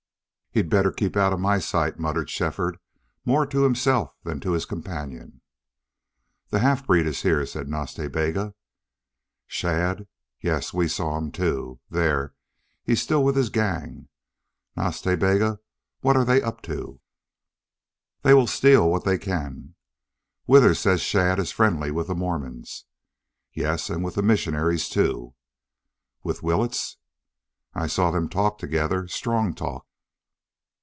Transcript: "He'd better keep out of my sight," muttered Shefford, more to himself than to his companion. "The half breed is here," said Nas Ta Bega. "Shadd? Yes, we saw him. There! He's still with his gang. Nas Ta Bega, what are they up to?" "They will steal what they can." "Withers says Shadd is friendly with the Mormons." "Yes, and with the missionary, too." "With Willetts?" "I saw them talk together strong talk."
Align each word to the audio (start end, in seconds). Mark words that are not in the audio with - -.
"He'd 0.53 0.67
better 0.69 0.91
keep 0.91 1.15
out 1.15 1.31
of 1.31 1.39
my 1.39 1.59
sight," 1.59 1.97
muttered 1.97 2.29
Shefford, 2.29 2.77
more 3.23 3.45
to 3.47 3.63
himself 3.63 4.13
than 4.25 4.41
to 4.41 4.51
his 4.51 4.65
companion. 4.65 5.39
"The 6.49 6.59
half 6.59 6.85
breed 6.85 7.05
is 7.07 7.21
here," 7.21 7.45
said 7.45 7.69
Nas 7.69 7.93
Ta 7.93 8.09
Bega. 8.09 8.53
"Shadd? 9.47 10.09
Yes, 10.41 10.73
we 10.73 10.89
saw 10.89 11.17
him. 11.17 11.31
There! 11.89 12.33
He's 12.83 13.01
still 13.01 13.23
with 13.23 13.37
his 13.37 13.49
gang. 13.49 14.09
Nas 14.75 15.01
Ta 15.01 15.15
Bega, 15.15 15.61
what 16.01 16.17
are 16.17 16.25
they 16.25 16.41
up 16.41 16.61
to?" 16.63 16.99
"They 18.23 18.33
will 18.33 18.45
steal 18.45 18.89
what 18.91 19.05
they 19.05 19.17
can." 19.17 19.75
"Withers 20.47 20.79
says 20.79 20.99
Shadd 20.99 21.39
is 21.39 21.53
friendly 21.53 21.91
with 21.91 22.07
the 22.07 22.15
Mormons." 22.15 22.83
"Yes, 23.53 23.89
and 23.89 24.03
with 24.03 24.15
the 24.15 24.21
missionary, 24.21 24.77
too." 24.79 25.33
"With 26.23 26.43
Willetts?" 26.43 26.97
"I 27.73 27.87
saw 27.87 28.11
them 28.11 28.27
talk 28.27 28.57
together 28.57 29.07
strong 29.07 29.53
talk." 29.53 29.87